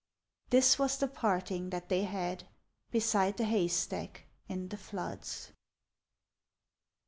[0.49, 2.45] This was the parting that they had
[2.89, 5.51] Beside the haystack in the floods.